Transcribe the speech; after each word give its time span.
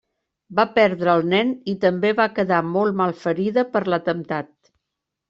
Va 0.59 0.63
perdre 0.77 1.11
el 1.19 1.27
nen 1.33 1.51
i 1.73 1.75
també 1.83 2.11
va 2.19 2.27
quedar 2.39 2.63
molt 2.71 2.97
malferida 3.03 3.65
per 3.77 3.83
l'atemptat. 3.95 4.51